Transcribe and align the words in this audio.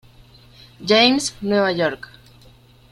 James, 0.83 1.35
Nueva 1.41 1.71
York. 1.71 2.09